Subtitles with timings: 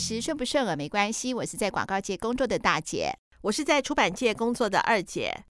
[0.00, 3.12] 时顺不顺耳没关系，我是在广告界工作的大姐，
[3.42, 5.44] 我是在出版界工作的二姐。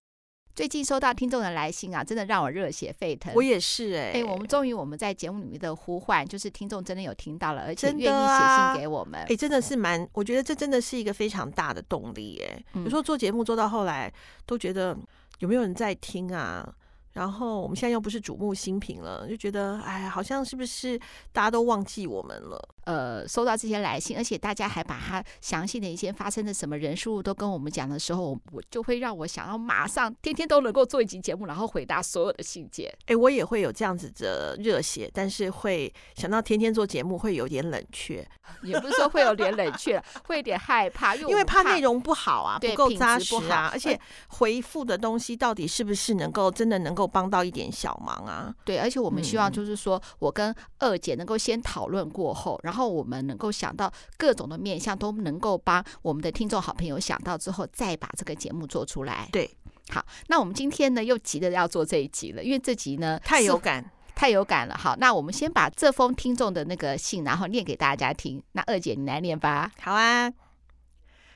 [0.57, 3.33] 最近收到听众的来信啊，真的让我热血沸腾。
[3.35, 9.21] 我也是哎、欸，哎，我们终于我们在节目里面的呼唤，就是听众真的有听到了，而且愿意写信给我们。
[9.21, 12.65] 哎、啊，真的是蛮，我觉得这真的是一个非常大的动力哎。
[12.75, 14.13] 有时候做节目做到后来，
[14.45, 14.99] 都觉得
[15.39, 16.69] 有没有人在听啊？
[17.13, 20.97] 然后我们现在又不是瞩目新品了，就觉得哎，好像是不是
[21.33, 22.69] 大家都忘记我们了？
[22.85, 32.93] 呃，收到这些来信，而且大家还把它详细的一些发生的什么人数都跟我们讲的时候，我就会让我想要马上天天都能够做一集节目，然后回答所有的信件。
[33.07, 38.27] 哎，我也会有这样子的热血，但是会想到天天做节目会有点冷却，
[38.63, 48.55] 也不是说会有点冷却，会有点害怕，因为，因为怕内容不好啊，不够扎实啊，而且嗯、回复的东西到底是不是能够真的能够帮到一点小忙啊？
[48.65, 59.29] 对，而且我们希望就是说、嗯、我跟二姐能够先讨论过后，然后我们能够想到各种的面向，都能够帮我们的听众好朋友想到之后，再把这个节目做出来。
[59.33, 59.51] 对，
[59.91, 64.77] 好，那我们今天呢又急着要做这一集了，因为这集呢太有感，太有感了。
[64.77, 68.43] 好，那我们先把这封听众的那个信，然后念给大家听。
[68.53, 69.71] 那二姐你来念吧。
[69.81, 70.33] 好啊。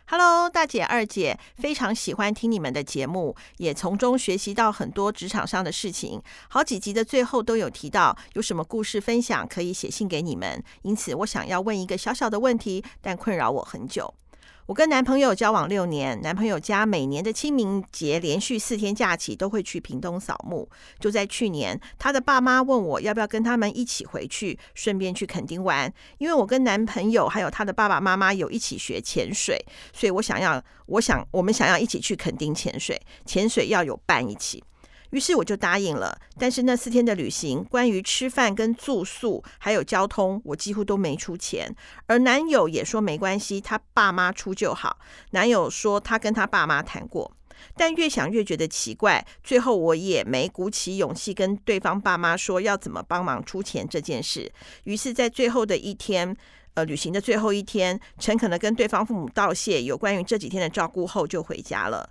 [0.07, 6.23] Hello，大姐、二姐，非常喜欢听你们的节目，也从中学习到很多职场上的事情。
[6.51, 10.63] 好几集的最后都有提到有什么故事分享，可以写信给你们。
[10.83, 14.13] 因此，我想要问一个小小的问题，但困扰我很久。
[14.67, 20.67] 我跟男朋友交往六年，男朋友家每年的清明节连续四天假期都会去屏东扫墓。
[20.99, 25.93] 就在去年，他的爸妈问我要不要跟他们一起回去，顺便去垦丁玩。
[26.17, 29.63] 因为我跟男朋友还有他的爸爸妈妈有一起学潜水，
[29.93, 34.65] 所以我想要，我想我们想要一起去垦丁潜水，潜水要有伴一起。
[35.15, 41.73] 于是我就答应了，但是那四天的旅行，关于吃饭跟住宿还有交通，我几乎都没出钱。
[42.09, 44.99] 而男友也说没关系，他爸妈出就好。
[45.31, 47.31] 男友说他跟他爸妈谈过，
[47.77, 49.25] 但越想越觉得奇怪。
[49.45, 54.51] 最后我也没鼓起勇气跟对方爸妈说要怎么帮忙出钱这件事。
[54.83, 56.37] 于是，在最后的一天，
[56.75, 62.11] 呃，旅行的最后一天，诚恳的跟对方父母道谢，有关于这几天的照顾后，就回家了。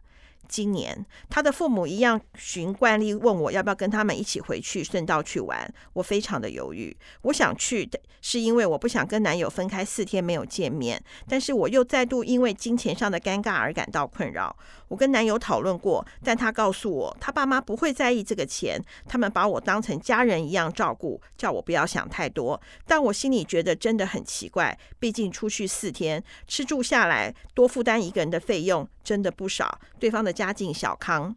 [0.54, 5.74] 今年，他的父母一样循惯例问我要不要跟他们一起回去，顺道去玩。
[5.94, 6.96] 我非常的犹豫。
[7.24, 7.90] 我想去
[8.22, 14.56] 是因为我不想跟男友分开四天没有见面，但是我又再度因为金钱上的尴尬而感到困扰。
[14.90, 22.62] 我跟男友讨论过，但他告诉我，他爸妈不会在意这个钱，他们把我当成家人一样照顾，叫我不要想太多。
[22.86, 31.36] 但我心里觉得真的很奇怪，毕竟出去四天，吃住下来多负担一个人的费用真的不少，对方的家境小康。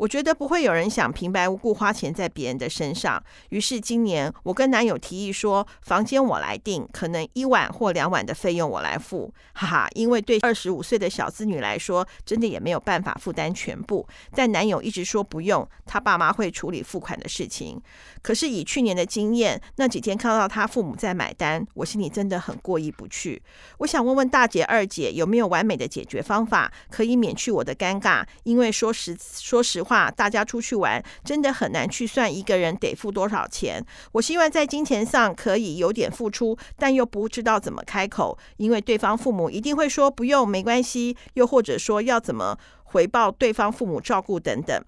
[0.00, 14.08] 我觉得不会有人想平白无故花钱在别人的身上，于是今年我跟男友提议说，房间我来订，可能一晚或两晚的费用我来付，哈哈，因为对二十五岁的小资女来说，真的也没有办法负担全部。
[14.34, 17.78] 但男友一直说不用，他爸妈会处理付款的事情。
[18.22, 23.42] 可是以去年的经验，那几天看到他父母在买单，我心里真的很过意不去。
[23.76, 28.24] 我想问问大姐、二姐，有没有完美的解决方法，可以免去我的尴尬？
[28.44, 29.89] 因为说实说实话。
[29.90, 33.84] 话，大家出去玩真的很难去算一个人得付多少钱。
[34.12, 44.80] 我希望在金钱上可以有点付出，但又不知道怎么开口，因为对方父母一定会说不用，没关系，又或者说要怎么回报对方父母照顾等等。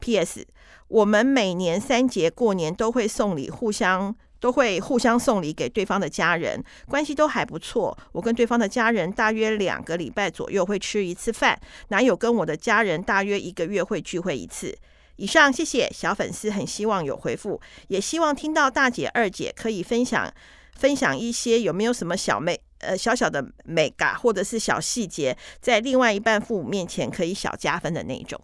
[0.00, 0.46] P.S.
[0.88, 4.16] 我们每年三节过年都会送礼，互相。
[4.38, 7.96] 都会互相送礼给对方的家人，关系都还不错。
[8.12, 11.58] 我跟对方的家人大约两个礼拜左右会吃一次饭，
[11.88, 14.76] 男友跟我的家人大约一个月会聚会一次。
[15.16, 20.30] 以上，谢谢小粉丝，很希望有回复，也希望听到大姐、二姐可以分享
[20.74, 28.38] 分享一些有没有什么小妹呃小小的美嘎或者是小细节，在另外一半父母面前可以小加分的那种。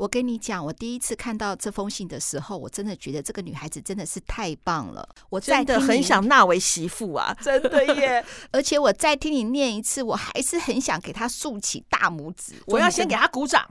[0.00, 5.06] 我跟你讲，我第一次看到这封信的时候，我真的觉得这个女孩子真的是太棒了。
[5.28, 8.24] 我真的很想纳为媳妇啊， 真的耶！
[8.50, 12.54] 而且我再听你念一次，我还是很想给她竖起大拇指。
[12.64, 13.68] 我要先给她鼓掌。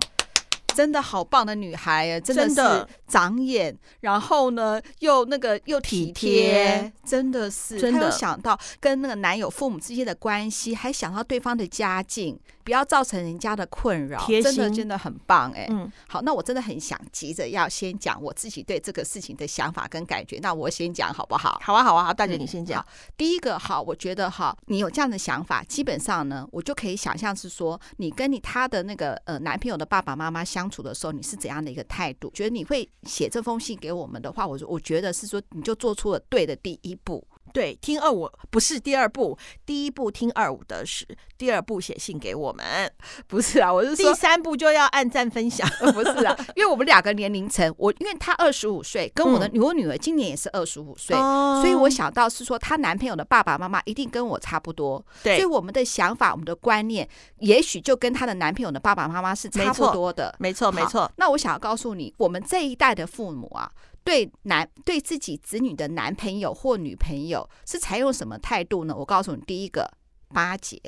[0.75, 7.79] 真的好棒的女孩啊，真的是长眼，然后呢又那个又体贴，真的是。
[7.79, 12.39] 真的想到跟那个男友父母之间的关系，还想到对方的家境。
[12.63, 15.67] 不要造成人家的困扰，真的真的很棒哎。
[15.69, 20.39] 嗯，好，那我真的很想急着要先讲我自己对这个事情的想法跟感觉。
[20.41, 21.59] 那我先讲好不好？
[21.63, 22.81] 好啊，好啊，好，大姐你先讲。
[22.81, 32.29] 嗯，第一个好，我觉得哈，你有这样的想法，基本上呢，我就可以想象是说，你跟你他的那个呃男朋友的爸爸妈妈相处的时候，你是怎样的一个态度？
[32.31, 37.25] 觉得你会写这封信给我们的话，我我觉得是说，你就做出了对的第一步。
[37.53, 41.05] 对，听二五不是第二步，第一步听二五得十，
[41.37, 42.91] 第二步写信给我们，
[43.27, 57.07] 不是啊，我是说第三步就要按赞分享， 不是啊，因为我们两个年龄层，我因为她二十五岁，跟我的、嗯、我女儿今年也是二十五岁，哦、所以我想到是说，她男朋友的爸爸妈妈一定跟我差不多，对，所以我们的想法、我们的观念，
[57.39, 61.11] 也许就跟她的男朋友的爸爸妈妈是差不多的，没错，没错。
[61.17, 63.69] 那我想要告诉你，我们这一代的父母啊。
[64.09, 68.95] 对男对自己子女的男朋友或女朋友是采用什么态度呢？
[68.97, 69.87] 我告诉你，第一个
[70.29, 70.81] 巴结，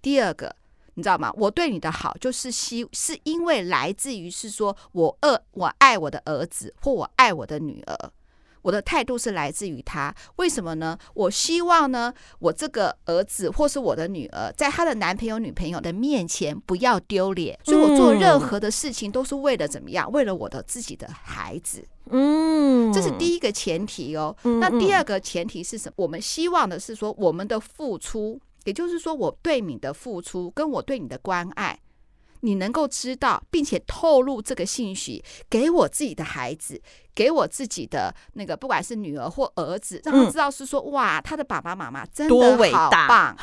[0.00, 0.54] 第二个
[0.94, 1.32] 你知道吗？
[1.36, 8.12] 我对你的好就是希是因为来自于是说我爱我爱我的儿子或我爱我的女儿。
[8.64, 10.98] 我的态度是来自于他，为什么呢？
[11.12, 20.10] 我希望呢，我这个儿子或是我的女儿，在他的男朋友、女朋友的面前不要丢脸，所以我做任何的事情都是为了怎么样？
[20.10, 21.84] 为了我的自己的孩子。
[22.10, 24.34] 嗯，这是第一个前提哦。
[24.42, 25.94] 那第二个前提是什么？
[25.96, 31.78] 我们希望的是说，我们的付出，也就是说，我对你的付出，跟我对你的关爱。
[32.44, 36.78] 你能够知道，并且透露这个信息给我自己的孩子，
[37.14, 43.34] 给我自己的那个，不管是女儿或儿子，让他知道是说，嗯、哇，他的爸爸妈妈真的好棒。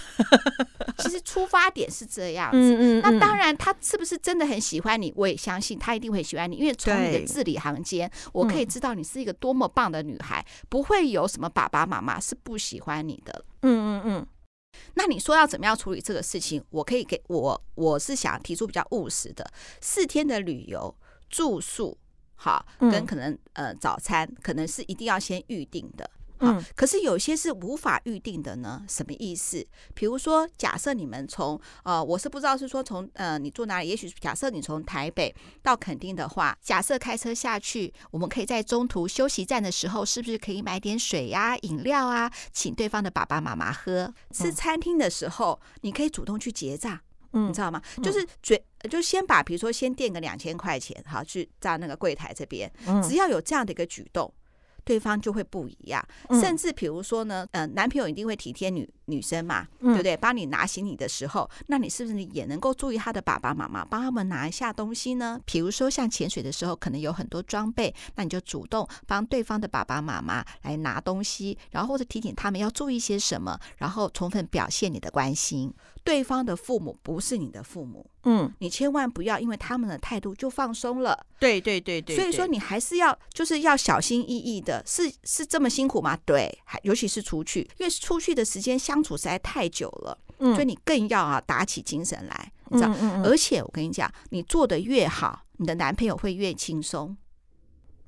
[1.00, 2.57] 其实出发点是这样子。
[2.62, 5.12] 嗯嗯嗯，那当然，他是不是真的很喜欢你？
[5.15, 13.44] 我也相信他一定会喜欢你，因为从你的字里行间，我可以知道你是一个多么棒的女孩，不会有什么爸爸妈妈是不喜欢你的。
[13.63, 14.27] 嗯嗯嗯。
[14.94, 16.63] 那你说要怎么样处理这个事情？
[16.69, 20.94] 我可以给我，我是想提出比较务实的，四天的旅游
[21.29, 21.97] 住宿，
[22.35, 26.09] 好，跟可能呃早餐，可能是一定要先预定的。
[26.41, 29.65] 嗯，可是有些是无法预定的呢，什么意思？
[29.93, 33.89] 比如说，假设你们从呃，我是不知道是说从呃，你住哪里？
[33.89, 44.13] 也许假设你从台北到垦丁的话，假设开车下去，我们可以在中途休息站的时候，是不是可以买点水呀、啊、饮料啊，请对方的爸爸妈妈喝？
[44.31, 46.99] 吃餐厅的时候，你可以主动去结账，
[47.33, 47.81] 嗯，你知道吗？
[48.01, 52.71] 就是嘴，就先把比如说先垫个两千块钱，好，去在那个柜台这边，
[53.07, 54.33] 只要有这样的一个举动。
[54.83, 56.06] 对方就会不一样，
[56.42, 60.15] 甚至比如说呢，呃，男朋友一定会体贴女女生嘛，对不对？
[60.15, 65.39] 帮你拿行李的时候，那你是不是也能够注意他的爸爸妈妈，帮他们拿一下东西呢？
[65.45, 75.73] 比如说像潜水的时候，可能有很多装备，那你就主动帮对方的爸爸妈妈来拿东西，然后或者提醒他们要注意些什么，然后充分表现你的关心。
[76.03, 81.27] 对方的父母不是你的父母，嗯，你千万不要因为他们的态度就放松了。
[81.37, 84.83] 对对对对，所以说你还是要就是要小心翼翼的。
[84.87, 86.17] 是是这么辛苦吗？
[86.25, 92.89] 对，还尤其是出去，因为出去的时间相处实在太久了，嗯，所以你更要啊打起精神来，你知道？
[92.89, 97.15] 嗯嗯嗯，而且我跟你讲，你做的越好，你的男朋友会越轻松，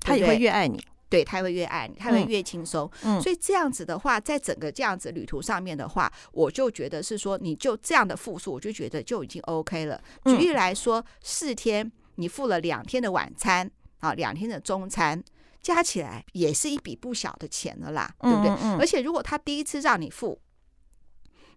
[0.00, 0.82] 他也会越爱你。
[1.10, 2.90] 对，他会越爱你，他会越轻松。
[3.04, 10.02] 嗯，所以这样子的话，在整个这样子旅途上面的话，我就觉得是说，你就这样的付出，我就觉得就已经 OK 了。
[10.24, 13.70] 举例来说，四天你付了两天的晚餐
[14.00, 15.22] 啊，两天的中餐，
[15.62, 18.50] 加起来也是一笔不小的钱了啦，对不对？
[18.80, 20.40] 而且如果他第一次让你付，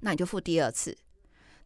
[0.01, 0.97] 那你就付第二次，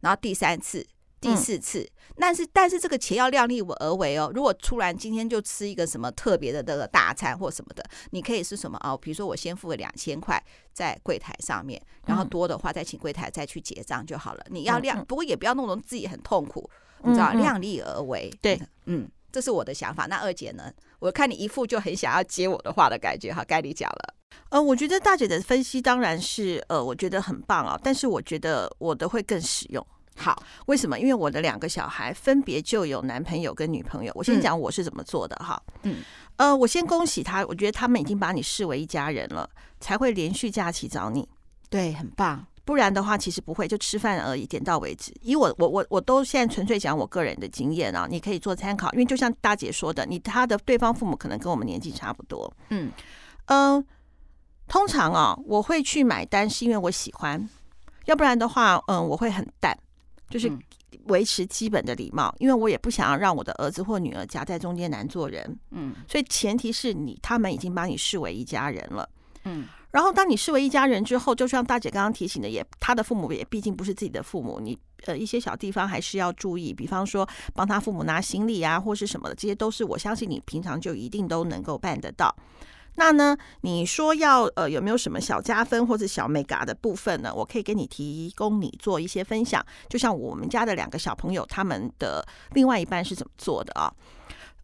[0.00, 0.86] 然后第三次。
[1.22, 4.32] 第四次，嗯、但是但是这个钱要量力而为哦。
[4.34, 8.98] 如果突然今天就吃一个什么特别的这个大餐或什么的，你可以是什么哦？
[9.00, 14.44] 比如说我先付个两千块在柜台上面，然后多的话再请柜台再去结账就好了。
[14.50, 16.68] 你要量，不过也不要弄得自己很痛苦，
[17.04, 18.28] 你知道，量力而为。
[18.42, 20.06] 对，嗯，这是我的想法。
[20.06, 20.72] 那二姐呢？
[20.98, 24.14] 我看你一副就很想要接我的话的感觉，好，该你讲了。
[24.50, 29.86] 呃，我觉得大姐的分析当然是呃，我觉得很棒啊，但是我觉得我的会更实用。
[30.16, 30.98] 好，为什么？
[30.98, 34.12] 因为我的两个小孩分别就有男朋友跟女朋友。
[34.14, 35.60] 我先讲我是怎么做的哈。
[35.84, 36.02] 嗯，
[36.36, 39.48] 呃，我先恭喜他，我觉得他们已经把你视为一家人了，
[39.80, 41.26] 才会连续假期找你。
[41.70, 42.46] 对，很棒。
[42.64, 45.12] 不然的话，其实不会，就吃饭而已，点到为止。
[45.22, 48.92] 以我，我，我，我都现在纯粹讲我个人的经验啊，你可以做参考。
[48.92, 52.52] 因为就像大姐说的，你他的对方父母可能跟我们年纪差不多。
[52.68, 52.92] 嗯
[53.46, 53.84] 嗯、呃，
[54.68, 57.48] 通常啊，我会去买单是因为我喜欢，
[58.06, 59.76] 要不然的话，嗯、呃，我会很淡。
[60.30, 60.50] 就是
[61.08, 65.58] 维持基本的礼貌，因为我也不想要让我的儿子或女儿夹在中间难做人。
[65.72, 69.06] 嗯，所以前提是你他们已经把你视为一家人了。
[69.44, 82.34] 嗯，然后当你视为一家人之后，就像大姐刚刚提醒的也，也他的父母也毕竟不是自己的父母，你呃一些小地方还是要注意，比方说帮他父母拿行李啊，或是什么的，这些都是我相信你平常就一定都能够办得到。
[82.94, 83.36] 那呢？
[83.62, 87.32] 你说要呃有没有什么小加分或者小美嘎的部分呢？
[87.34, 89.64] 我可以给你提供你做一些分享。
[89.88, 93.92] 就像我们家的两个小朋友，他们的另外一半是怎么做的啊？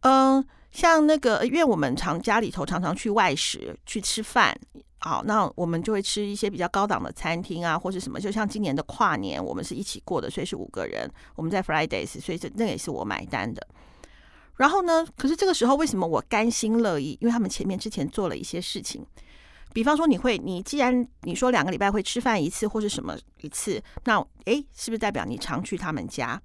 [0.01, 4.57] 嗯、像那个，因为我们常家里头常常去外食去吃饭，
[4.99, 8.21] 好，那我们就会吃一些比较高档的餐厅啊，或是什么。
[8.21, 13.67] 就像今年的跨年，我们是一起过的，所以是五个人，我们在 Fridays，所以这那也是我买单的。
[14.59, 17.17] 然后呢，可是这个时候为什么我甘心乐意？
[17.21, 19.05] 因为他们前面之前做了一些事情，
[19.73, 26.41] 比方说你会，你既然你说两个礼拜会吃饭一次或是什么一次，那诶，是不是代表你常去他们家？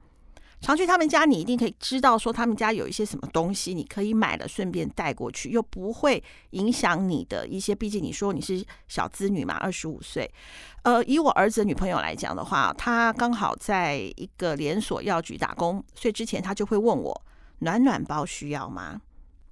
[0.61, 7.75] 常去他们家，你一定可以知道说他们家有一些什么东西，你可以买了顺便带过去，又不会影响你的一些。
[7.75, 10.31] 毕竟你说你是小资女嘛，二十五岁。
[10.83, 17.21] 呃，以我儿子的女朋友来讲的话，她刚好在一个连锁药局打工，所以之前她就会问我：
[17.59, 19.01] 暖暖包需要吗？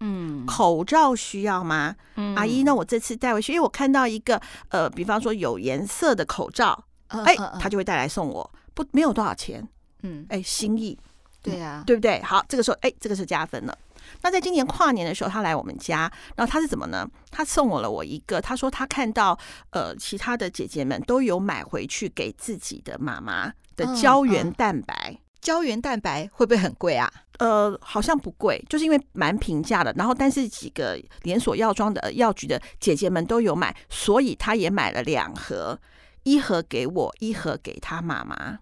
[0.04, 1.96] 嗯，口罩需要吗？
[2.16, 9.68] 嗯，阿姨，那我这次带回去，因为我看到一个呃，比方说有颜色的口罩，哎，她就会带来送我，不，没有多少钱。
[10.02, 10.98] 嗯，哎，心意，
[11.44, 12.20] 对呀、啊，对不对？
[12.24, 13.78] 好，这个时候，哎，这个是加分了。
[14.24, 17.08] 那在今年跨年的时候，他来我们家，然后他是怎么呢？
[17.30, 19.38] 他送我了我一个，他说他看到
[19.70, 25.21] 呃其他的姐姐们都有买回去给自己的妈妈的胶原蛋白。
[25.42, 27.12] 胶原蛋白会不会很贵啊？
[27.40, 29.92] 呃，好像不贵，就是因为蛮平价的。
[29.98, 35.80] 然后，但是几个连锁药妆的药局的姐姐们都有买，所以她也买了两盒，
[36.24, 38.60] 一盒给我，一盒给她妈妈。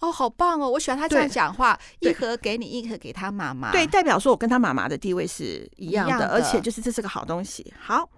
[0.00, 0.70] 哦，好棒哦！
[0.70, 3.72] 我喜欢他这样讲话，一盒给你，一盒给他妈妈。
[3.72, 7.74] 对，代表说我跟他妈妈的地位是一样的，样的，而且就是这是个好东西。
[7.80, 8.08] 好，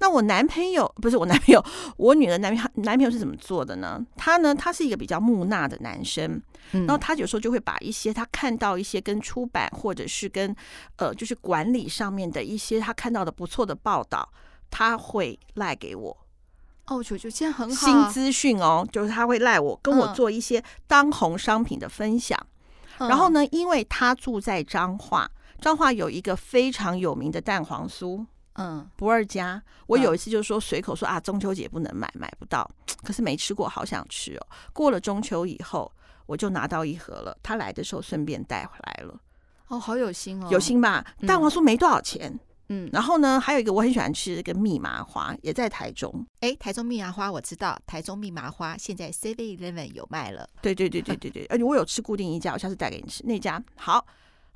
[0.00, 1.64] 那我男朋友不是我男朋友，
[1.96, 4.00] 我女儿男朋友男朋友是怎么做的呢？
[4.16, 6.40] 他呢，他是一个比较木讷的男生，
[6.72, 10.54] 嗯、然后他有时候就会把一些他看到一些跟出版或者是跟
[10.96, 14.28] 呃就是管理上面的一些他看到的不错的报道，
[14.70, 16.16] 他会赖给我。
[16.86, 17.86] 哦，我觉得这样很好。
[17.86, 22.38] 新资讯哦，就是他会赖我，跟我做一些当红商品的分享。
[22.98, 28.24] 嗯、然后呢，因为他住在彰化，彰化有一个非常有名的蛋黄酥，
[28.58, 29.62] 嗯，不二家。
[29.86, 32.68] 我有一次就说随口说啊，中秋节不能买，买不到。
[33.02, 34.46] 可是没吃过，好想吃哦。
[34.72, 35.90] 过了中秋以后，
[36.26, 37.36] 我就拿到一盒了。
[37.42, 39.18] 他来的时候顺便带回来了。
[39.68, 41.04] 哦，好有心哦，有心吧？
[41.26, 42.30] 蛋黄酥没多少钱。
[42.32, 46.26] 嗯嗯，然后呢，还有一个我很喜欢吃的，这个蜜麻花，也在台中。
[46.40, 50.46] 哎，台中蜜麻花我知道，台中蜜麻花现在 Seven Eleven 有卖了。
[50.60, 53.62] 对对对对对对，而且我有吃固定一家，我下次带给你吃那家。
[53.74, 54.04] 好，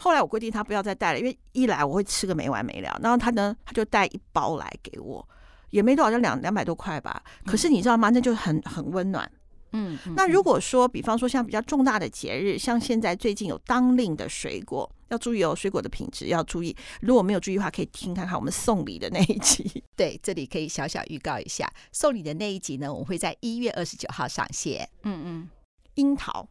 [0.03, 2.99] 后来我规定他不要再带了，因为一来我会吃个没完没了。
[3.01, 5.27] 然后他呢，他就带一包来给我，
[5.71, 7.23] 也没多少，就两两百多块吧。
[7.47, 8.11] 可是你知道吗？
[8.11, 9.31] 那就很很温暖。
[9.75, 16.77] 嗯，那如果说，比方说像比较重大的节日，像现在最近有当令的水果，要注意哦，水果的品质要注意。
[17.01, 19.83] 如果没有注意的话，可以听看看我们送礼的那一集。
[19.97, 24.87] 对，这里可以小小预告一下，送礼的那一集呢，我们会在一月二十九号上线。
[25.05, 25.49] 嗯嗯，
[25.95, 26.47] 樱桃、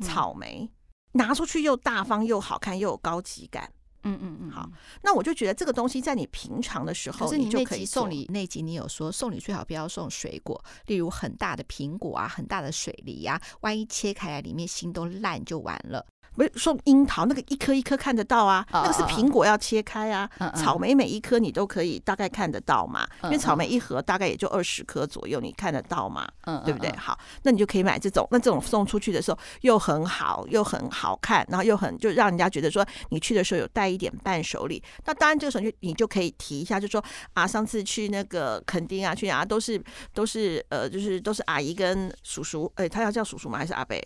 [0.00, 0.70] 草莓，
[1.16, 3.70] 拿出去又大方又好看又有高级感。
[4.08, 4.70] 嗯嗯嗯，好，
[5.02, 8.24] 那我就觉得这个东西在你平常的时候，你就可以送礼。
[8.32, 16.06] 那集你有说送礼最好不要送水果，例如很大的苹果啊，很大的水梨呀，万一切开来里面心都烂就完了。
[16.36, 20.30] 不是送樱桃，那个一颗一颗看得到啊，那个是苹果要切开啊。
[20.54, 26.28] 草莓每一颗你都可以大概看得到嘛，因为草莓一盒大概也就二十颗左右，你看得到嘛，
[26.64, 26.94] 对不对？
[26.96, 34.82] 好，那你就可以买这种，那这种送出去的时候又很好，又很好看，然后又很就让人家觉得说你去的时候有带一点伴手礼。
[35.06, 37.02] 那当然这个时候就你就可以提一下，就说
[37.32, 43.58] 啊，上次去那个垦丁啊，去啊都是都是呃，就是都是阿姨跟叔叔，哎，他要叫叔叔吗？
[43.58, 43.96] 还是阿伯？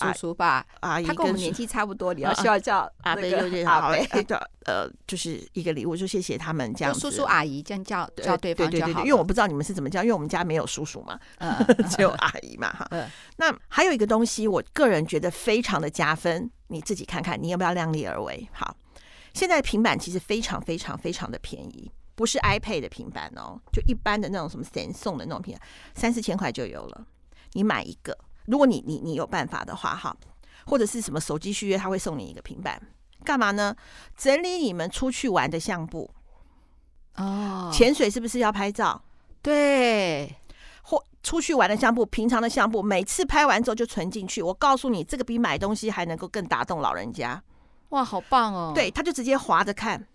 [0.00, 3.22] 叔叔吧，阿姨他跟我们年纪差不多， 你要需要叫阿伯，
[3.66, 7.00] 阿伯的呃，就是一个礼物，就谢谢他们这样子。
[7.00, 9.00] 叔叔阿姨这样叫叫对方就好。
[9.00, 11.18] 因为我不知道你们是怎么叫，因为我们家没有叔叔嘛
[11.90, 12.88] 只有阿姨嘛哈。
[13.36, 18.48] 那还有一个东西，我个人觉得非常的加分，你自己看看，你要不要量力而为？
[18.52, 18.76] 好，
[19.34, 25.62] 现在平板其实非常非常非常的便宜，不是 iPad 的平板哦，就一般的那种什么 Samsung 的那种平板，
[25.96, 27.04] 三四千块就有了，
[27.54, 28.16] 你买一个。
[28.46, 30.16] 如果你你你有办法的话哈，
[30.66, 32.80] 或者是什么手机续约，他会送你一个平板，
[33.24, 33.74] 干嘛呢？
[34.16, 36.10] 整理你们出去玩的相簿
[37.16, 39.02] 哦，潜水是不是要拍照？
[39.42, 40.36] 对，
[40.82, 44.42] 或出去玩的相簿，平常的相簿，每次拍完之后就存进去。
[44.42, 47.42] 我告诉你，这个比买东西还能够更打动老人家。
[47.90, 48.72] 哇，好棒哦！
[48.74, 50.06] 对，他就直接划着看。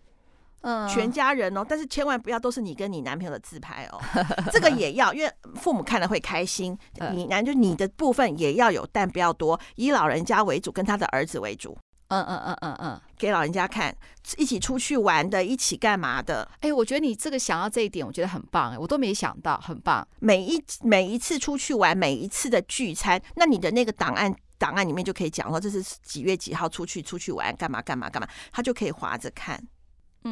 [0.61, 3.99] 嗯，全家人哦，但是千万不要都是你跟你男朋友的自拍哦，
[4.51, 6.77] 这个也要，因为父母看了会开心。
[7.13, 11.77] 你男就你的部分也要有，但不要多，以老人家为主，跟他的儿子为主。
[12.09, 13.93] 嗯嗯嗯嗯嗯，给老人家看，
[14.37, 16.49] 一起出去玩的，一起干嘛的？
[16.61, 20.07] 哎，我觉得你这个想要这一点，我觉得很棒哎，我都没想到，很棒。
[20.19, 29.61] 每一每一次出去玩，每一次的聚餐，那你的那个档案档案里面就可以讲说这是几月几号出去出去玩干嘛干嘛干嘛，他就可以划着看。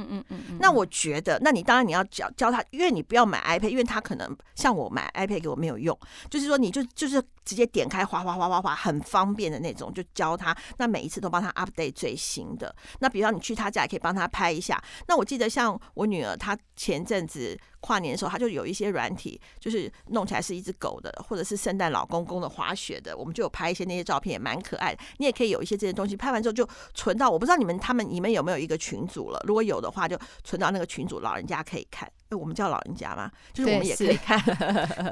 [0.10, 0.58] 嗯嗯嗯。
[0.60, 5.98] 那我觉得，那你当然你要教教他，因为你不要买 iPad，因为他可能像我买 iPad 给我没有用，
[6.30, 7.24] 就是说你就就是。
[7.46, 10.58] 直接点开，滑滑滑滑滑，很方便的那种，就教他。
[10.78, 12.76] 那每一次都帮他 update 最新的。
[12.98, 14.84] 那比方你去他家，也可以帮他拍一下。
[15.08, 25.04] 那我记得像我女儿，她前阵子跨年的时候，她就有一些软体，就是弄起来是一只狗的，或者是圣诞老公公的滑雪的，我们就有拍一些那些照片，也蛮可爱的。
[25.18, 27.30] 你也可以有一些这些东西，拍完之后就存到。
[27.30, 29.40] 我不知道你们他们你们有没有一个群组了？
[29.46, 32.12] 如果有的话，就存到那个群组，老人家可以看。
[32.30, 34.40] 哎，我们叫老人家嘛，就是我们也可以看，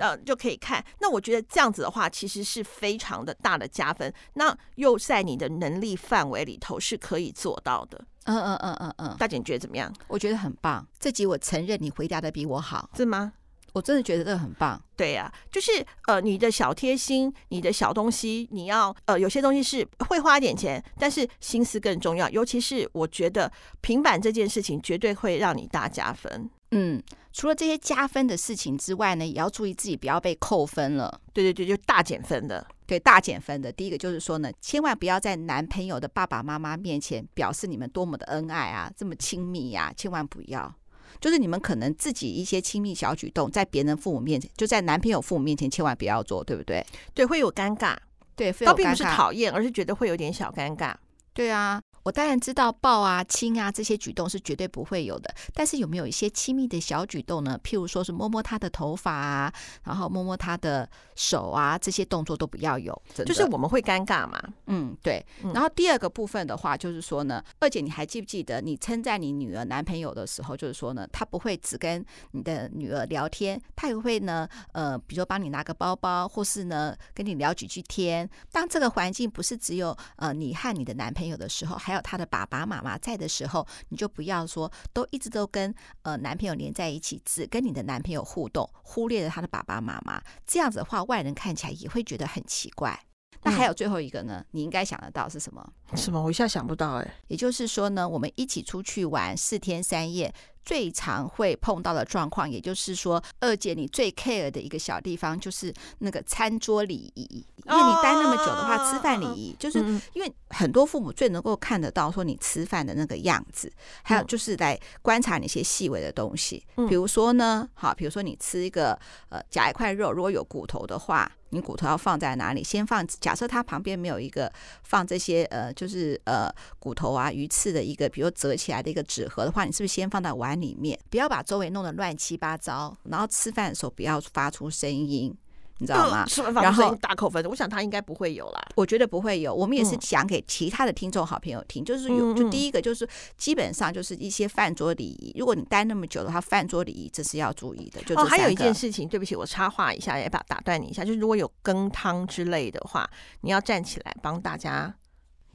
[0.02, 0.84] 呃，就可以看。
[1.00, 4.12] 那我觉得这样子的话，其实是非常的大的加分。
[4.34, 8.04] 那又在你的能力范围里头是可以做到的。
[8.26, 9.92] 嗯嗯嗯嗯嗯，大姐你觉得怎么样？
[10.08, 10.86] 我觉得很棒。
[11.00, 13.34] 这集我承认你回答的比我好，是吗？
[13.74, 14.80] 我真的觉得这个很棒。
[14.96, 15.72] 对呀、啊，就是
[16.06, 22.30] 呃，你的小贴心，你的小东西，你要呃，有些东西是会花一点钱，但是心思更重要。
[22.30, 23.52] 尤其是我觉得
[23.82, 26.50] 平板这件事情，绝对会让你大加分。
[26.74, 27.02] 嗯，
[27.32, 31.22] 除了这些加分的事情之外呢，也要注意自己不要被扣分了。
[31.32, 32.66] 对对对，就大减分的。
[32.86, 33.72] 对，大减分的。
[33.72, 40.74] 第一个就是说呢，千万不要在男朋友的爸爸妈妈面前表示你们多么的恩爱啊，这么亲密呀、啊，千万不要。
[41.22, 46.86] 就是你们可能自己一些亲密小举动，在别人父母面前，就在男朋友父母面前，千万不要做，对不对？
[47.14, 47.96] 对，会有尴尬。
[48.36, 50.94] 对，倒并不是讨厌，而是觉得会有点小尴尬。
[51.34, 51.82] 对啊。
[52.04, 57.60] 我当然知道抱啊、亲啊这些举动是绝对不会有的，但是有没有一些亲密的小举动呢？
[57.64, 64.42] 譬如说是摸摸他的头发啊，然后摸摸他的手啊，这些动作都不要有，就是我们会尴尬嘛。
[64.68, 65.26] 嗯，对。
[65.54, 78.30] 然后第二个部分的话，就是说呢，二姐你还记不记得你称赞你女儿男朋友的时候，就是说呢，他不会只跟你的女儿聊天，他也会呢，呃，比如说帮你拿个包包，或是呢跟你聊几句天。
[78.52, 85.72] 当这个环境不是只有呃你和你的男朋友的时候，还还有他的爸爸妈妈在的时候，你就不要说都一直都跟
[86.02, 90.20] 呃男朋友连在一起，只跟你的男朋友互动，忽略了他的爸爸妈妈。
[90.48, 93.00] 这样子的话，外人看起来也会觉得很奇怪。
[93.44, 94.44] 那还有最后一个呢？
[94.52, 95.64] 你应该想得到是什么？
[95.96, 96.20] 什么？
[96.20, 97.14] 我一下想不到哎。
[97.28, 100.34] 也就是说呢，我们一起出去玩四天三夜。
[100.64, 107.46] 最常会碰到的状况，也就是说，二姐你最 care 的一个小地方，就是那个餐桌礼仪。
[107.66, 109.80] 因为你待那么久的话，吃饭礼仪就是
[110.14, 113.72] 因为很多父母最能够看得到说你吃饭的那个样子，
[114.02, 116.66] 还有就是来观察那些细微的东西。
[116.90, 119.00] 比如说呢，好，比如说你吃一个
[119.30, 121.32] 呃夹一块肉，如果有骨头的话。
[121.50, 122.64] 你骨头要放在哪里？
[122.64, 131.00] 先放，假设它旁边没有一个放这些呃，就是呃骨头啊、鱼刺的一个，比如折起来的一个纸盒的话，你是不是先放到碗里面？
[131.10, 135.36] 不要把周围弄得乱七八糟，然后吃饭的时候不要发出声音。
[135.80, 136.24] 你知道吗？
[136.62, 138.62] 然后大扣分，我想他应该不会有啦。
[138.76, 139.54] 我觉得不会有。
[139.54, 145.34] 我们也是讲给其他的听众好朋友听，就是有，就第一个就是基本上就是一些饭桌礼仪。
[145.38, 148.02] 如果你待那么久的话，饭桌礼仪这是要注意的。
[148.04, 153.10] 就哦，还有一件事情，对不起，我插话一下，也把打断你一下，就是如果有羹汤之类的话，
[153.42, 154.96] 你要站起来帮大家，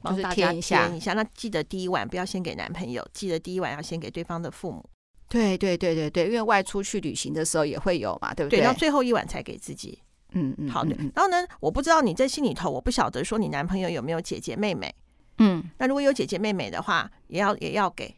[0.01, 0.57] 帮大家添
[0.95, 1.13] 一下。
[1.13, 4.83] 那记得第一晚不要先给男朋友，记得第一晚要先给对方的父母。
[5.27, 8.59] 对对对对对，因为外出去旅行的时候也会有嘛，对不对？
[8.59, 9.99] 对，然后最后一晚才给自己。
[10.31, 10.95] 嗯嗯，好的。
[11.13, 14.93] 然后呢，我不知道你在心里头，我不晓得说你男朋友有没有姐姐妹妹。
[15.37, 18.13] 嗯，那如果有姐姐妹妹的话，也要也要给，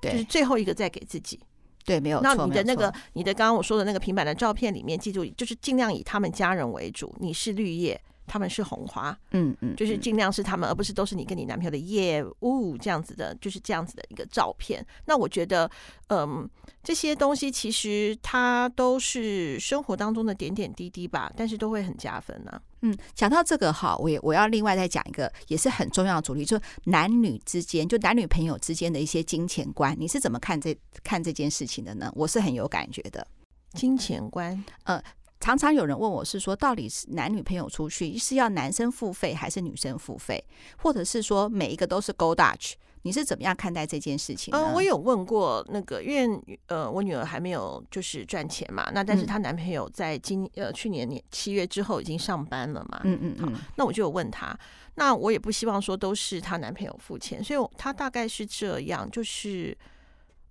[0.00, 1.40] 对，就是最后一个再给自己。
[1.84, 2.20] 对，没有。
[2.20, 8.00] 那你的那个，你的刚刚我说的那个平板的照片里面，记住就是尽量以他们家人为主，你是绿叶。
[8.30, 14.86] 他们是红花，嗯嗯，就是尽量是他们，而不是都是你跟你男朋友的业务这样子的，就是这样子的一个照片。
[15.06, 15.68] 那我觉得，
[16.10, 16.48] 嗯，
[16.80, 22.62] 这些东西其实它都是生活当中的点点滴滴吧，但是都会很加分呢、啊。
[22.82, 32.12] 嗯，讲到这个哈，我也我要另外再讲一个，也是很重要的主题，就是男女之间，就男女朋友之间的一些金钱观，你是怎么看这看这件事情的呢？
[32.14, 33.26] 我是很有感觉的，
[33.72, 35.02] 金钱观，呃。
[35.40, 40.44] 常常有人问我是说，到底是男女朋友出去是要男生付费还是女生付费，
[40.76, 42.74] 或者是说每一个都是 Go Dutch？
[43.02, 44.54] 你是怎么样看待这件事情？
[44.54, 54.54] 嗯、呃，我有问过那个，因为呃，我女儿还没有就是赚钱嘛，那但是她男朋友在今呃去年年七月之后已经上班了嘛，嗯嗯嗯，那我就有问她，
[54.96, 59.74] 那我也不希望说都是她男朋友付钱，所以她大概是这样，就是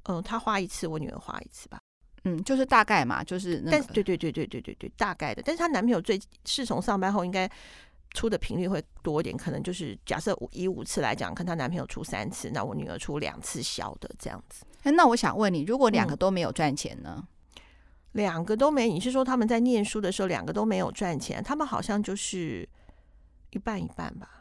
[0.06, 1.79] 嗯、呃，她花一次，我女儿花一次吧。
[2.24, 5.42] 嗯，就是大概嘛，就是那个，但对对对对对对对，大概的。
[5.44, 7.50] 但是她男朋友最是从上班后应该
[8.12, 14.66] 出的频率会多一点，可能就是假设以五次来讲，跟她男朋友出三次，那我女儿出两次小的这样子。
[14.84, 17.16] 哎那我想问你，如果两个都没有赚钱呢？
[17.18, 17.62] 嗯，
[18.14, 21.44] 两个都没，你是说他们在念书的时候两个都没有赚钱？
[21.44, 22.68] 他们好像就是
[23.52, 24.39] 一半一半吧。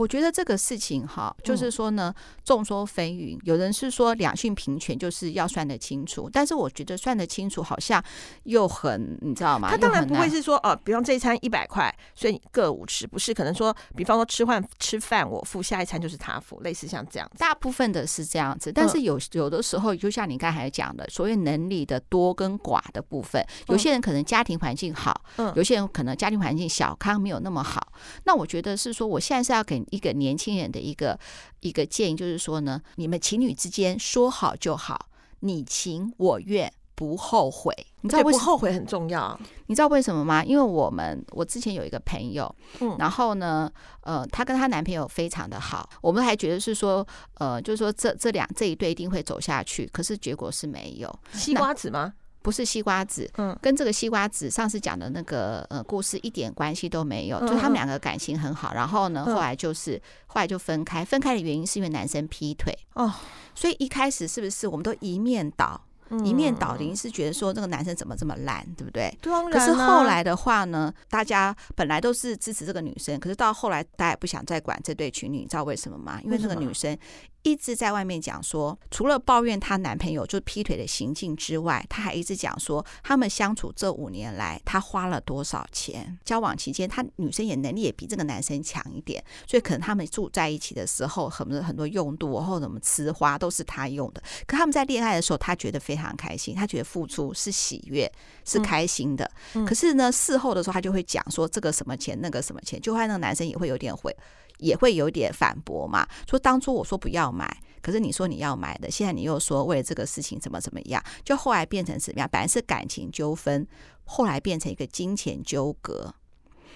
[0.00, 3.38] 我觉得这个事情哈，就是说呢，众说纷纭。
[3.44, 8.02] 有人是说两性平权就是要算得清楚，但是我觉得算得清楚好像
[8.44, 9.68] 又很，你知道吗？
[9.70, 13.34] 他当然不会是说，哦，比方这一餐一百块，所以各五十，不是？
[13.34, 17.36] 可能说，比方说吃饭吃饭我付，下一餐就是他付，类似像这样子。
[17.36, 27.92] 大部分的是这样子，但是有有的时候，就像你刚才讲的，所谓能力的多跟寡的部分，有些人可能家庭环境好，嗯，有些人可能家庭环境小康没有那么好。
[28.24, 29.84] 那我觉得是说，我现在是要给。
[29.90, 31.18] 一个年轻人的一个
[31.60, 35.08] 一个建议就是说呢，你们情侣之间说好就好，
[35.40, 37.74] 你情我愿，不后悔。
[38.02, 38.44] 你知道为什么？
[38.44, 39.38] 不后悔很重要。
[39.66, 40.42] 你知道为什么吗？
[40.42, 43.70] 因为我们我之前有一个朋友，嗯，然后呢，
[44.02, 51.14] 呃，她跟她男朋友非常的好，我们还觉得是说，呃，就是说这这两这一对一定会走下去，可是结果是没有。
[51.32, 52.14] 西瓜子吗？
[52.42, 63.12] 不是西瓜子，嗯，跟这个西瓜子上次讲的那个呃故事一点关系都没有，嗯、就他们两个感情很好，然后呢，后来就是、嗯、后来就分开，分开的原因是因为男生劈腿哦，
[63.54, 65.80] 所以一开始是不是我们都一面倒？
[66.24, 69.16] 一面倒，林是觉得说这个男生怎么这么烂，对不对？
[69.22, 69.52] 当然。
[69.52, 76.20] 可是后来的话呢，大家本来都是支持这个女生，可是到后来大家也不想再管这对情侣，你知道为什么吗？
[76.24, 76.98] 因为那个女生
[77.42, 86.18] 一直在外面讲说，除了抱怨她男朋友就是劈腿的行径之外，她还一直讲说他们相处这五年来，她花了多少钱？
[86.22, 94.22] 交往期间，她女生也能力也比这个男生强一点，所以可能他们住在一起的时候，很多很多用度或者什么吃花都是她用的。
[94.46, 96.10] 可他们在恋爱的时候，她觉得非常。
[96.20, 98.10] 开心，她觉得付出是喜悦，
[98.44, 99.24] 是开心的。
[99.54, 104.14] 嗯嗯、可是呢，事后的时候，她就会讲说这个什么钱，那个什么钱，就会那个男生也会有点会，
[104.60, 106.06] 也会有点反驳嘛。
[106.28, 112.28] 说当初我说不要买，可是你说你要买的，现在你又说为了这个事情怎么怎么样，就后来变成什么样？
[112.30, 113.66] 本来是感情纠纷，
[114.04, 116.14] 后来变成一个金钱纠葛。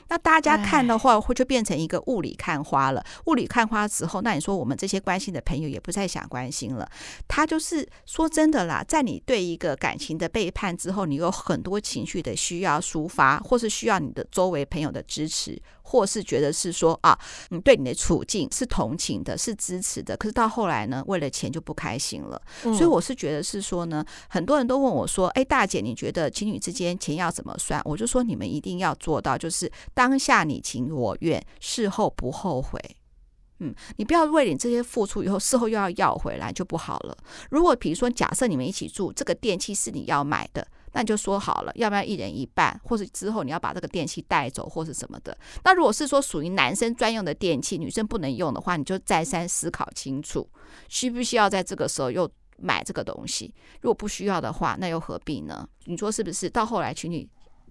[0.08, 3.02] 那大家看的话，会就变成一个雾里看花了。
[3.24, 6.86] 雾里看花之后，那你说我们这些关心的朋友也不再想关心了。
[7.26, 15.58] 他就是说真的啦，在你对一个感情的背叛之后，你有很多情绪的需要抒发，或是需要你的周围朋友的支持。
[15.84, 17.16] 或是觉得是说啊，
[17.50, 22.40] 你对你的处境是同情的，是支持的，可是到后来呢，为了钱就不开心了。
[22.62, 32.80] 所以我是觉得是说呢，很多人都问我说：“哎，大姐，你觉得情侣之间钱要怎么算？”我就说你们一定要做到，就是当下你情我愿，事后不后悔。
[33.60, 37.16] 嗯，你不要为你这些付出以后，事后又要要回来就不好了。
[37.50, 40.66] 如果比如说，假设你们一起住，这个电器是你要买的。
[40.94, 45.36] 那你就说好了，要不要一人一半，或是之后你要把这个电器带走，或是什么的。
[45.64, 50.48] 那如果是说属于男生专用的电器，女生不能用的话，你就再三思考清楚，
[50.88, 53.52] 需不需要在这个时候又买这个东西。
[53.80, 55.68] 如果不需要的话，那又何必呢？
[55.86, 56.48] 你说是不是？
[56.48, 57.28] 到后来情侣，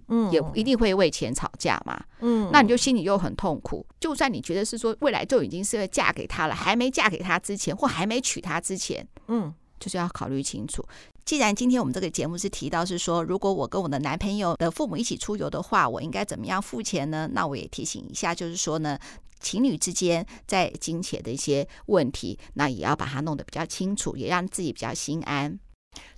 [0.09, 2.03] 嗯，也一定会为钱吵架嘛。
[2.19, 3.85] 嗯，那你就心里又很痛苦。
[4.01, 10.81] 就算你觉得是说未来就已经是要嫁给他了，还没嫁给他之前，或还没娶他之前，嗯，就是要考虑清楚。
[11.25, 17.29] 既然今天我们这个节目是提到是说，如果我跟我的男朋友的父母一起出游的话，我应该怎么样付钱呢？
[17.33, 18.97] 那我也提醒一下，就是说呢，
[19.41, 25.59] 情侣之间在金钱的一些问题，那也要把它弄得比较清楚，也让自己比较心安。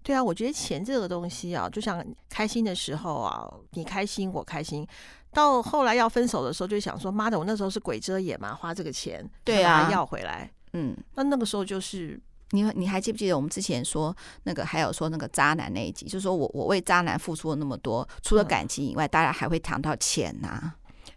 [0.04, 4.88] 对啊，我觉得钱这个东西啊，就像开心的时候啊，你开心我开心，
[5.34, 12.20] 到后来要分手的时候，就想说，妈的，我那时候是鬼遮眼嘛，花这个钱，对啊，要回来，嗯，那那个时候就是。
[12.56, 20.76] 你你还记不记得我们之前说那个，还有说那个渣男那一集，就是说我我为渣男付出了那么多，除了感情以外，大家还会谈到钱呐、啊。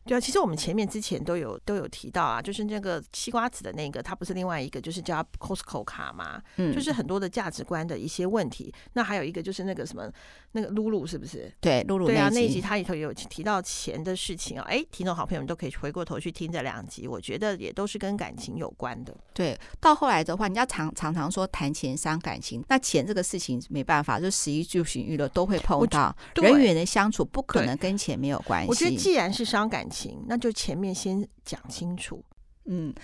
[0.09, 8.73] 对啊，其实我们前面之前都有都有提到啊，就是那个西瓜子的那个，它不是另外一个，就是叫 Costco 卡嘛，嗯，就是很多的价值观的一些问题。
[8.95, 10.11] 那还有一个就是那个什么
[10.53, 11.53] 那个露露是不是？
[11.61, 14.65] 对，露露对啊，那一集它里头有提到钱的事情啊。
[14.67, 19.15] 哎，听众好朋友们都可以回过头去听这两集，我觉得也都是跟感情有关的。
[19.35, 28.69] 对，到后来的话，人家常常常说谈钱伤感情，那钱这个事情没办法，就食衣住行娱乐都会碰到，人与人的相处不可能跟钱没有关系。
[28.69, 30.79] 我觉得既然是伤感情，那就前。
[30.79, 32.25] 面先讲清楚，
[32.67, 32.95] 嗯，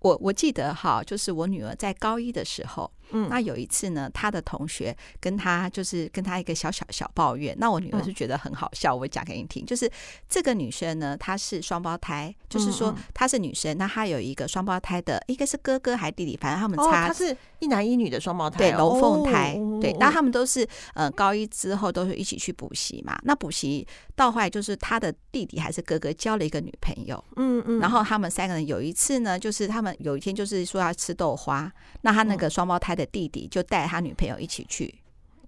[0.00, 2.90] 我我记得哈，就是我女儿在高一的时候。
[3.10, 9.64] 嗯，那有一次呢，他的同学跟他就是跟他一个小小小抱怨，那我女儿是觉得很好笑，我讲给你听。
[9.64, 9.90] 就是
[10.28, 19.92] 这个女生呢，她是双胞胎，就是说她是女生，那她有一个双胞胎的，一个是哥哥还是弟弟，反正他们差，她是一男一女的双胞胎，对，龙凤胎，对。
[19.98, 23.18] 那他们都是呃高一之后都是一起去补习嘛。
[23.24, 32.97] 那补习到后来就是他的弟弟还是哥哥交了一个女朋友，嗯嗯，然后他们三个人有一次呢，就是他们有一天就是说要吃豆花，那他那个双胞胎。
[32.98, 34.92] 的弟弟就带他女朋友一起去，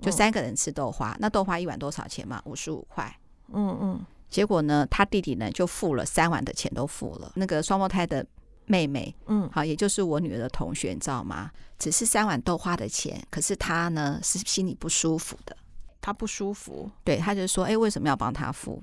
[0.01, 1.15] 就三个人吃豆花。
[1.19, 2.41] 那豆花一碗多少钱嘛？
[2.47, 3.15] 五十五块。
[3.53, 4.07] 嗯嗯。
[4.31, 7.33] 结果呢，他弟弟呢就付了三碗的钱都付了。
[7.35, 8.25] 那个双胞胎的
[8.67, 11.51] 妹妹，嗯，好，也就是我女儿的同学，你知道吗？
[11.81, 15.57] 只是三碗豆花的钱，可是他呢是心里不舒服的。
[16.01, 18.83] 他不舒服，对，他就说：“哎，为什么要帮他付？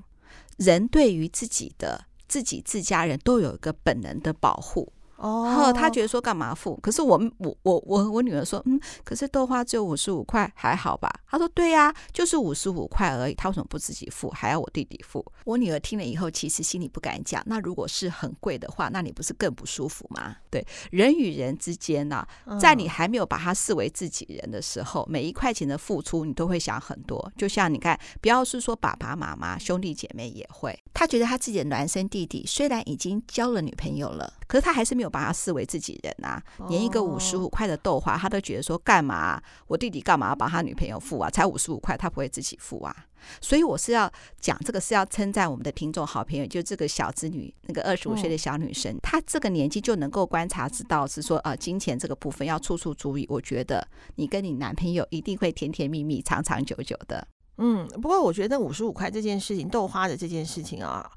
[0.58, 6.78] 人对于自己的自己自家人都有一个本能的保护。”哦，他觉得说干嘛付？
[6.82, 11.12] 可是我我我我我女儿说，嗯，可是豆花只有五十五块，还好吧？
[11.30, 15.26] 他说对呀，就是五十五块而已，他为什么不自己付，还要我弟弟付？
[15.44, 17.42] 我女儿听了以后，其实心里不敢讲。
[17.46, 20.36] 那如果是很贵的话，那你不是更不舒服吗？
[20.50, 22.26] 对，人与人之间呢，
[22.60, 27.32] 在你还没有把他视为自己人的时候，每一块钱的付出，你都会想很多。
[27.36, 39.42] 就像你看，不要是说爸爸妈妈、兄弟姐妹也会，他觉得他自己的孪生弟弟虽然已经交了女朋友了，可是他还是没有把他视为自己人啊，连一个五十五块的豆花，他都觉得说干嘛？
[39.68, 41.30] 我弟弟干嘛要帮他女朋友付啊？
[41.30, 42.96] 才五十五块，他不会自己付啊？
[43.42, 53.26] 所以我是要讲这个，是要称赞我们的听众好朋友，就这个小子女，那个二十五岁的小女生，嗯、她这个年纪就能够观察知道，是说呃，金钱这个部分要处处注意。
[53.28, 57.28] 我觉得你跟你男朋友一定会甜甜蜜蜜、长长久久的。
[57.58, 61.10] 嗯，不过我觉得五十五块这件事情，豆花的这件事情啊。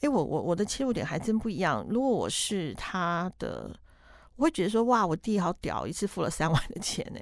[0.00, 1.86] 哎，我我我的切入点还真不一样。
[1.90, 3.70] 如果我是他的，
[4.36, 7.20] 我会觉得说，哇，我弟好屌，一次付了三万的钱呢。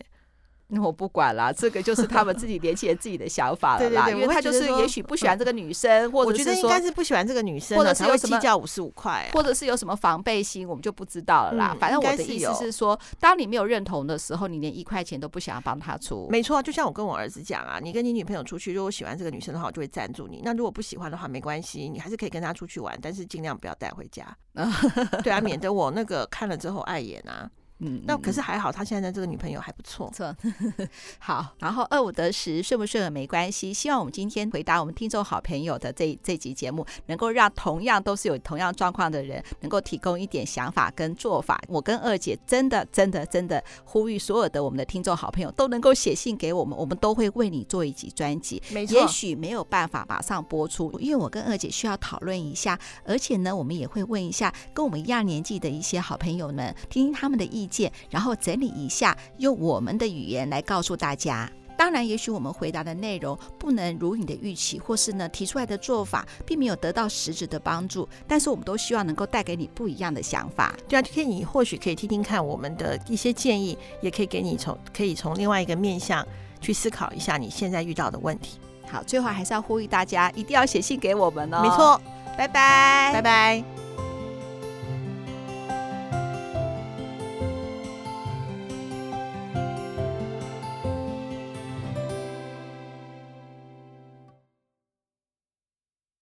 [0.68, 4.06] 那 我不管啦，这个就是他们自己年轻人自己的想法了 啦。
[4.06, 11.70] 对对对，因为他就是也许不喜欢这个女生，或者是说应该是不喜欢这个女生，或者是有什么计较五十五块，或者是有什么防备心，我们就不知道了啦。
[11.72, 16.26] 嗯、反正我的意思是说，当你没有认同的时候，你连一块钱都不想要帮他出。
[16.30, 24.36] 没错，就像我跟我儿子讲啊，你跟你女朋友出去，如果喜欢这个女生的话，我就会赞助你；那如果不喜欢的话，没关系，你还是可以跟他出去玩，但是尽量不要带回家。
[25.22, 27.48] 对啊，免得我那个看了之后碍眼啊。
[27.78, 30.10] 嗯，那可是还好，他现在这个女朋友还不错。
[30.14, 30.34] 错，
[31.18, 33.72] 好，然后二五得十，顺不顺耳没关系。
[33.72, 41.60] 希望我们今天回答我们听众好朋友的这这集节目，能够让同样都是有同样状况的人，能够提供一点想法跟做法。
[41.68, 48.62] 我跟二姐真的真的真的呼吁所有的我们的听众好朋友都能够写信给我们，我们都会为你做一集专辑。
[48.70, 57.76] 没错，也许没有办法马上播出，因为我跟二姐需要讨论一下，而且呢，我们也会问一下跟我们一样年纪的一些好朋友们，听听他们的意见。
[57.76, 61.46] 见，然后整理一下，用我们的语言来告诉大家。
[61.76, 68.08] 当然，也许我们回答的内容不能如你的预期，或是呢提出来的做法并没有得到实质的帮助。
[68.26, 70.74] 但是，我们都希望能够带给你不一样的想法。
[70.88, 76.26] 对啊，今天你或许可以听听看我们的一些建议，也可以给你从可以从另外一个面向
[76.62, 78.58] 去思考一下你现在遇到的问题。
[78.90, 81.60] 好，最后还是要呼吁大家一定要写信给我们哦。
[81.62, 82.00] 没错，
[82.38, 83.85] 拜拜，拜拜。